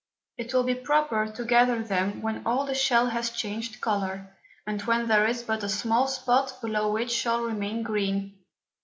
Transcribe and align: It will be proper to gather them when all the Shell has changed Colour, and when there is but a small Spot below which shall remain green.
It 0.35 0.51
will 0.51 0.63
be 0.63 0.73
proper 0.73 1.27
to 1.27 1.45
gather 1.45 1.83
them 1.83 2.23
when 2.23 2.41
all 2.43 2.65
the 2.65 2.73
Shell 2.73 3.09
has 3.09 3.29
changed 3.29 3.79
Colour, 3.81 4.33
and 4.65 4.81
when 4.81 5.07
there 5.07 5.27
is 5.27 5.43
but 5.43 5.61
a 5.63 5.69
small 5.69 6.07
Spot 6.07 6.57
below 6.59 6.91
which 6.91 7.11
shall 7.11 7.43
remain 7.43 7.83
green. 7.83 8.35